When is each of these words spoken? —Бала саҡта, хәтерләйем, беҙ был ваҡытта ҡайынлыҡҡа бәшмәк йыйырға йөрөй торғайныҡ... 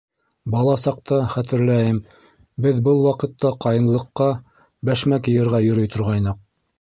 —Бала 0.53 0.71
саҡта, 0.83 1.17
хәтерләйем, 1.33 1.99
беҙ 2.65 2.79
был 2.87 3.01
ваҡытта 3.07 3.51
ҡайынлыҡҡа 3.67 4.31
бәшмәк 4.91 5.31
йыйырға 5.33 5.61
йөрөй 5.67 5.91
торғайныҡ... 5.97 6.41